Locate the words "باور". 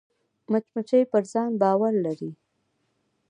1.61-1.93